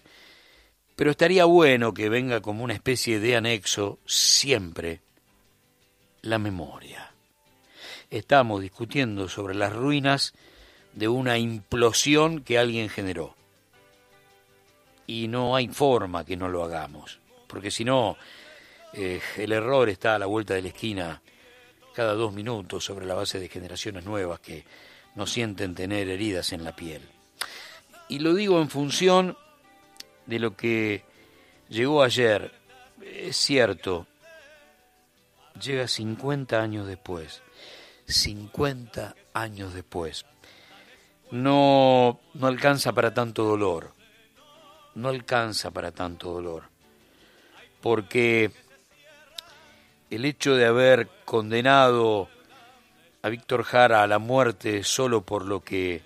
pero 0.97 1.11
estaría 1.11 1.45
bueno 1.45 1.93
que 1.93 2.09
venga 2.09 2.41
como 2.41 2.65
una 2.65 2.73
especie 2.73 3.21
de 3.21 3.37
anexo 3.37 3.99
siempre 4.05 4.99
la 6.21 6.37
memoria 6.39 7.07
estamos 8.09 8.61
discutiendo 8.61 9.27
sobre 9.27 9.55
las 9.55 9.73
ruinas 9.73 10.33
de 10.93 11.07
una 11.07 11.37
implosión 11.37 12.41
que 12.41 12.57
alguien 12.57 12.89
generó. 12.89 13.35
Y 15.05 15.27
no 15.27 15.55
hay 15.55 15.67
forma 15.67 16.25
que 16.25 16.35
no 16.35 16.49
lo 16.49 16.63
hagamos, 16.63 17.19
porque 17.47 17.71
si 17.71 17.85
no, 17.85 18.17
eh, 18.93 19.21
el 19.37 19.51
error 19.51 19.89
está 19.89 20.15
a 20.15 20.19
la 20.19 20.25
vuelta 20.25 20.53
de 20.53 20.61
la 20.61 20.67
esquina 20.69 21.21
cada 21.93 22.13
dos 22.13 22.33
minutos 22.33 22.83
sobre 22.83 23.05
la 23.05 23.15
base 23.15 23.39
de 23.39 23.49
generaciones 23.49 24.05
nuevas 24.05 24.39
que 24.39 24.65
no 25.15 25.25
sienten 25.25 25.75
tener 25.75 26.09
heridas 26.09 26.51
en 26.53 26.63
la 26.63 26.75
piel. 26.75 27.01
Y 28.09 28.19
lo 28.19 28.33
digo 28.33 28.61
en 28.61 28.69
función 28.69 29.37
de 30.27 30.39
lo 30.39 30.55
que 30.55 31.03
llegó 31.69 32.03
ayer. 32.03 32.53
Es 33.01 33.37
cierto, 33.37 34.05
llega 35.59 35.87
50 35.87 36.61
años 36.61 36.87
después 36.87 37.41
50 38.07 39.15
años 39.33 39.73
después. 39.73 40.25
No, 41.31 42.19
no 42.33 42.47
alcanza 42.47 42.93
para 42.93 43.13
tanto 43.13 43.43
dolor, 43.43 43.93
no 44.95 45.09
alcanza 45.09 45.71
para 45.71 45.91
tanto 45.91 46.31
dolor, 46.31 46.69
porque 47.81 48.51
el 50.09 50.23
hecho 50.23 50.55
de 50.55 50.65
haber 50.65 51.09
condenado 51.25 52.29
a 53.21 53.29
Víctor 53.29 53.63
Jara 53.63 54.03
a 54.03 54.07
la 54.07 54.19
muerte 54.19 54.83
solo 54.85 55.21
por 55.21 55.45
lo 55.45 55.61
que 55.61 56.01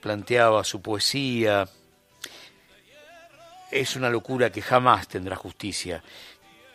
planteaba 0.00 0.64
su 0.64 0.80
poesía, 0.80 1.68
es 3.72 3.96
una 3.96 4.10
locura 4.10 4.52
que 4.52 4.62
jamás 4.62 5.08
tendrá 5.08 5.34
justicia. 5.34 6.04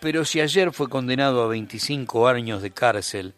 Pero 0.02 0.26
si 0.26 0.42
ayer 0.42 0.74
fue 0.74 0.90
condenado 0.90 1.42
a 1.44 1.48
25 1.48 2.28
años 2.28 2.62
de 2.62 2.72
cárcel, 2.72 3.34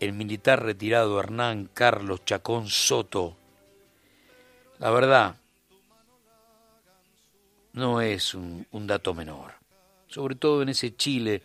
el 0.00 0.12
militar 0.12 0.62
retirado 0.62 1.18
Hernán 1.18 1.70
Carlos 1.72 2.22
Chacón 2.24 2.68
Soto, 2.68 3.34
la 4.78 4.90
verdad, 4.90 5.36
no 7.72 8.02
es 8.02 8.34
un, 8.34 8.66
dato 8.72 9.14
menor, 9.14 9.54
sobre 10.08 10.34
todo 10.34 10.60
en 10.62 10.68
ese 10.68 10.94
Chile 10.96 11.42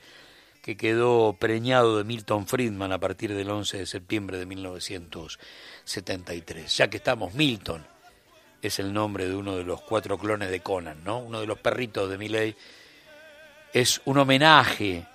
que 0.61 0.75
quedó 0.77 1.35
preñado 1.39 1.97
de 1.97 2.03
Milton 2.03 2.45
Friedman 2.45 2.91
a 2.91 2.99
partir 2.99 3.33
del 3.33 3.49
11 3.49 3.77
de 3.79 3.85
septiembre 3.85 4.37
de 4.37 4.45
1973. 4.45 6.77
Ya 6.77 6.89
que 6.89 6.97
estamos, 6.97 7.33
Milton 7.33 7.85
es 8.61 8.79
el 8.79 8.93
nombre 8.93 9.27
de 9.27 9.35
uno 9.35 9.55
de 9.55 9.63
los 9.63 9.81
cuatro 9.81 10.17
clones 10.17 10.51
de 10.51 10.59
Conan, 10.59 11.03
¿no? 11.03 11.19
Uno 11.19 11.39
de 11.41 11.47
los 11.47 11.59
perritos 11.59 12.09
de 12.09 12.17
Milley. 12.17 12.55
Es 13.73 14.01
un 14.05 14.17
homenaje 14.17 15.05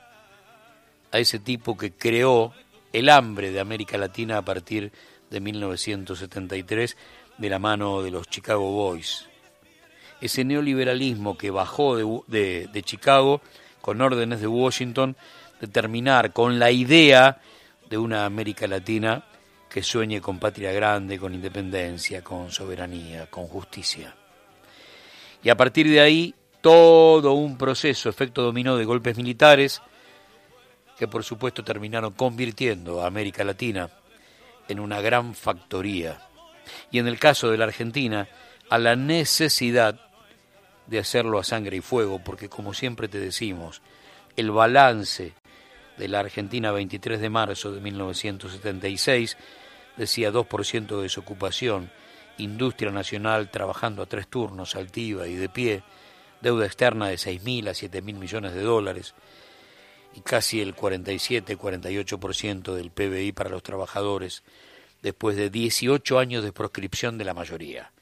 a 1.12 1.18
ese 1.18 1.38
tipo 1.38 1.76
que 1.76 1.92
creó 1.92 2.52
el 2.92 3.08
hambre 3.08 3.50
de 3.50 3.60
América 3.60 3.98
Latina 3.98 4.38
a 4.38 4.42
partir 4.42 4.90
de 5.30 5.40
1973 5.40 6.96
de 7.38 7.50
la 7.50 7.58
mano 7.58 8.02
de 8.02 8.10
los 8.10 8.28
Chicago 8.28 8.72
Boys. 8.72 9.26
Ese 10.20 10.44
neoliberalismo 10.44 11.36
que 11.36 11.50
bajó 11.50 11.96
de, 11.96 12.68
de, 12.72 12.82
Chicago 12.82 13.42
con 13.82 14.00
órdenes 14.00 14.40
de 14.40 14.46
Washington 14.46 15.16
de 15.60 15.66
terminar 15.66 16.32
con 16.32 16.58
la 16.58 16.70
idea 16.70 17.40
de 17.90 17.98
una 17.98 18.24
América 18.24 18.66
Latina 18.66 19.24
que 19.76 19.82
sueñe 19.82 20.22
con 20.22 20.38
patria 20.38 20.72
grande, 20.72 21.18
con 21.18 21.34
independencia, 21.34 22.24
con 22.24 22.50
soberanía, 22.50 23.26
con 23.26 23.46
justicia. 23.46 24.16
Y 25.42 25.50
a 25.50 25.54
partir 25.54 25.86
de 25.90 26.00
ahí, 26.00 26.34
todo 26.62 27.34
un 27.34 27.58
proceso, 27.58 28.08
efecto 28.08 28.40
dominó 28.40 28.78
de 28.78 28.86
golpes 28.86 29.18
militares, 29.18 29.82
que 30.98 31.06
por 31.06 31.24
supuesto 31.24 31.62
terminaron 31.62 32.14
convirtiendo 32.14 33.02
a 33.02 33.06
América 33.06 33.44
Latina 33.44 33.90
en 34.66 34.80
una 34.80 35.02
gran 35.02 35.34
factoría. 35.34 36.22
Y 36.90 36.98
en 36.98 37.06
el 37.06 37.18
caso 37.18 37.50
de 37.50 37.58
la 37.58 37.66
Argentina, 37.66 38.28
a 38.70 38.78
la 38.78 38.96
necesidad 38.96 40.00
de 40.86 41.00
hacerlo 41.00 41.38
a 41.38 41.44
sangre 41.44 41.76
y 41.76 41.80
fuego, 41.82 42.18
porque 42.24 42.48
como 42.48 42.72
siempre 42.72 43.08
te 43.08 43.20
decimos, 43.20 43.82
el 44.36 44.50
balance 44.52 45.34
de 45.98 46.08
la 46.08 46.20
Argentina 46.20 46.72
23 46.72 47.20
de 47.20 47.28
marzo 47.28 47.72
de 47.72 47.82
1976 47.82 49.36
decía 49.96 50.32
2% 50.32 50.96
de 50.96 51.02
desocupación, 51.02 51.90
industria 52.38 52.90
nacional 52.90 53.50
trabajando 53.50 54.02
a 54.02 54.06
tres 54.06 54.28
turnos, 54.28 54.76
altiva 54.76 55.26
y 55.26 55.34
de 55.34 55.48
pie, 55.48 55.82
deuda 56.40 56.66
externa 56.66 57.08
de 57.08 57.16
6.000 57.16 57.68
a 57.68 57.72
7.000 57.72 58.14
millones 58.14 58.54
de 58.54 58.62
dólares 58.62 59.14
y 60.14 60.20
casi 60.20 60.60
el 60.60 60.74
47-48% 60.74 62.74
del 62.74 62.90
PBI 62.90 63.32
para 63.32 63.50
los 63.50 63.62
trabajadores, 63.62 64.42
después 65.02 65.36
de 65.36 65.50
18 65.50 66.18
años 66.18 66.42
de 66.42 66.52
proscripción 66.52 67.18
de 67.18 67.24
la 67.24 67.34
mayoría. 67.34 67.92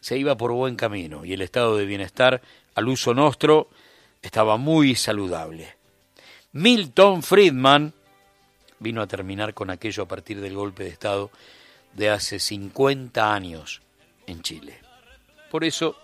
Se 0.00 0.18
iba 0.18 0.36
por 0.36 0.52
buen 0.52 0.74
camino 0.74 1.24
y 1.24 1.32
el 1.32 1.42
estado 1.42 1.76
de 1.76 1.86
bienestar 1.86 2.42
al 2.74 2.88
uso 2.88 3.14
nuestro 3.14 3.70
estaba 4.20 4.56
muy 4.56 4.96
saludable. 4.96 5.76
Milton 6.52 7.22
Friedman 7.22 7.94
vino 8.82 9.00
a 9.00 9.06
terminar 9.06 9.54
con 9.54 9.70
aquello 9.70 10.02
a 10.02 10.08
partir 10.08 10.40
del 10.40 10.54
golpe 10.54 10.84
de 10.84 10.90
Estado 10.90 11.30
de 11.94 12.10
hace 12.10 12.38
50 12.38 13.32
años 13.32 13.82
en 14.26 14.42
Chile. 14.42 14.80
Por 15.50 15.64
eso 15.64 15.96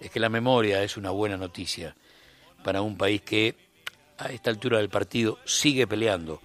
es 0.00 0.10
que 0.10 0.20
la 0.20 0.28
memoria 0.28 0.82
es 0.82 0.96
una 0.96 1.10
buena 1.10 1.36
noticia 1.36 1.96
para 2.62 2.82
un 2.82 2.96
país 2.96 3.22
que 3.22 3.56
a 4.18 4.26
esta 4.32 4.50
altura 4.50 4.78
del 4.78 4.88
partido 4.88 5.38
sigue 5.44 5.86
peleando 5.86 6.40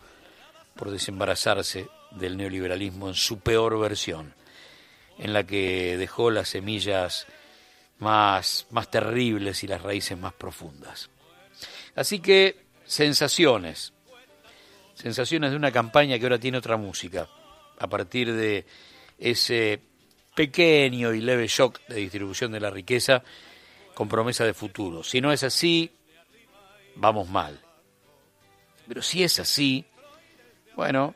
por 0.76 0.92
desembarazarse 0.92 1.88
del 2.12 2.38
neoliberalismo 2.38 3.08
en 3.08 3.16
su 3.16 3.40
peor 3.40 3.80
versión, 3.80 4.34
en 5.18 5.34
la 5.34 5.44
que 5.44 5.98
dejó 5.98 6.32
las 6.32 6.50
semillas 6.50 7.28
más, 8.00 8.68
más 8.72 8.90
terribles 8.90 9.64
y 9.64 9.68
las 9.68 9.82
raíces 9.82 10.18
más 10.18 10.34
profundas. 10.34 11.10
Así 11.96 12.20
que 12.20 12.64
sensaciones, 12.86 13.93
sensaciones 14.94 15.52
de 15.52 15.58
una 15.58 15.72
campaña 15.72 16.18
que 16.18 16.26
ahora 16.26 16.40
tiene 16.40 16.58
otra 16.58 16.78
música, 16.78 17.28
a 17.80 17.88
partir 17.88 18.34
de 18.34 18.66
ese 19.18 19.82
pequeño 20.36 21.14
y 21.14 21.22
leve 21.22 21.48
shock 21.48 21.80
de 21.88 21.96
distribución 21.96 22.52
de 22.52 22.60
la 22.60 22.70
riqueza 22.70 23.24
con 23.94 24.08
promesa 24.08 24.46
de 24.46 24.54
futuro. 24.54 25.04
Si 25.04 25.22
no 25.22 25.32
es 25.32 25.44
así, 25.44 25.92
vamos 26.96 27.30
mal. 27.30 27.60
Pero 28.88 29.02
si 29.02 29.24
es 29.24 29.40
así, 29.40 29.86
bueno, 30.76 31.16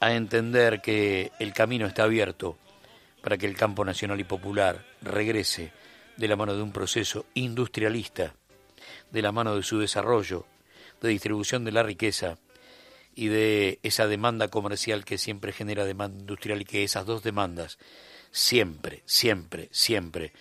a 0.00 0.12
entender 0.14 0.80
que 0.80 1.32
el 1.38 1.52
camino 1.52 1.86
está 1.86 2.04
abierto 2.04 2.56
para 3.22 3.36
que 3.36 3.46
el 3.46 3.56
campo 3.56 3.84
nacional 3.84 4.20
y 4.20 4.24
popular 4.24 4.84
regrese 5.02 5.72
de 6.16 6.28
la 6.28 6.36
mano 6.36 6.54
de 6.54 6.62
un 6.62 6.72
proceso 6.72 7.26
industrialista 7.34 8.34
de 9.10 9.22
la 9.22 9.32
mano 9.32 9.56
de 9.56 9.62
su 9.62 9.78
desarrollo, 9.78 10.46
de 11.00 11.08
distribución 11.08 11.64
de 11.64 11.72
la 11.72 11.82
riqueza 11.82 12.38
y 13.14 13.28
de 13.28 13.78
esa 13.82 14.06
demanda 14.06 14.48
comercial 14.48 15.04
que 15.04 15.18
siempre 15.18 15.52
genera 15.52 15.84
demanda 15.84 16.18
industrial 16.18 16.62
y 16.62 16.64
que 16.64 16.84
esas 16.84 17.06
dos 17.06 17.22
demandas 17.22 17.78
siempre, 18.30 19.02
siempre, 19.06 19.68
siempre 19.72 20.32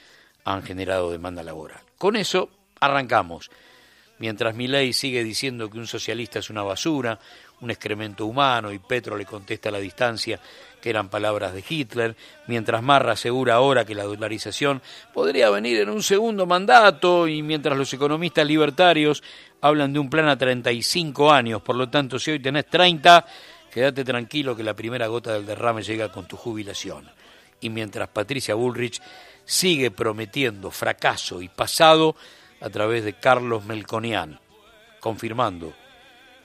han 0.43 0.63
generado 0.63 1.11
demanda 1.11 1.43
laboral. 1.43 1.81
Con 1.97 2.15
eso 2.15 2.49
arrancamos. 2.79 3.49
Mientras 4.23 4.55
Milei 4.55 4.93
sigue 4.93 5.21
diciendo 5.21 5.69
que 5.69 5.77
un 5.77 5.85
socialista 5.85 6.39
es 6.39 6.49
una 6.49 6.63
basura, 6.63 7.19
un 7.59 7.71
excremento 7.71 8.25
humano, 8.25 8.71
y 8.71 8.79
Petro 8.79 9.17
le 9.17 9.25
contesta 9.25 9.67
a 9.67 9.71
la 9.73 9.79
distancia 9.79 10.39
que 10.81 10.89
eran 10.89 11.09
palabras 11.09 11.53
de 11.53 11.61
Hitler, 11.67 12.15
mientras 12.47 12.81
Marra 12.81 13.11
asegura 13.11 13.55
ahora 13.55 13.83
que 13.83 13.93
la 13.93 14.05
dolarización 14.05 14.81
podría 15.13 15.49
venir 15.49 15.81
en 15.81 15.89
un 15.89 16.01
segundo 16.01 16.45
mandato, 16.45 17.27
y 17.27 17.43
mientras 17.43 17.77
los 17.77 17.93
economistas 17.93 18.47
libertarios 18.47 19.21
hablan 19.59 19.91
de 19.91 19.99
un 19.99 20.09
plan 20.09 20.29
a 20.29 20.37
35 20.37 21.29
años, 21.29 21.61
por 21.61 21.75
lo 21.75 21.89
tanto, 21.89 22.17
si 22.17 22.31
hoy 22.31 22.39
tenés 22.39 22.67
30, 22.67 23.25
quédate 23.73 24.05
tranquilo 24.05 24.55
que 24.55 24.63
la 24.63 24.73
primera 24.73 25.07
gota 25.07 25.33
del 25.33 25.45
derrame 25.45 25.83
llega 25.83 26.13
con 26.13 26.29
tu 26.29 26.37
jubilación. 26.37 27.11
Y 27.59 27.69
mientras 27.69 28.07
Patricia 28.07 28.55
Bullrich 28.55 29.01
sigue 29.43 29.91
prometiendo 29.91 30.71
fracaso 30.71 31.41
y 31.41 31.49
pasado 31.49 32.15
a 32.63 32.69
través 32.69 33.03
de 33.03 33.13
Carlos 33.13 33.65
Melconian, 33.65 34.39
confirmando 35.01 35.73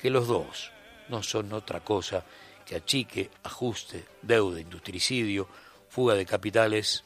que 0.00 0.11
los 0.11 0.26
dos 0.26 0.72
no 1.09 1.22
son 1.22 1.52
otra 1.52 1.78
cosa 1.81 2.24
que 2.66 2.74
achique, 2.74 3.31
ajuste, 3.44 4.04
deuda, 4.20 4.61
industricidio, 4.61 5.48
fuga 5.88 6.14
de 6.14 6.26
capitales 6.26 7.04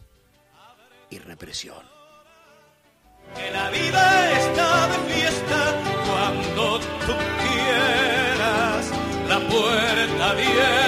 y 1.11 1.19
represión. 1.19 1.85
Que 3.37 3.51
la 3.51 3.69
vida 3.71 4.33
está 4.33 4.89
de 4.89 5.13
fiesta 5.13 5.83
cuando 6.09 6.79
tú 6.81 7.15
quieras, 7.43 8.91
la 9.29 9.41
puerta 9.41 10.31
abierta. 10.31 10.82